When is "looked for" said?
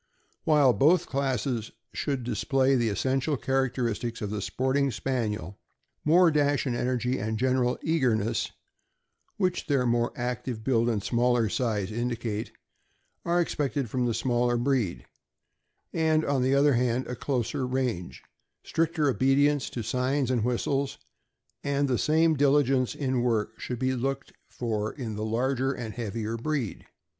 23.93-24.91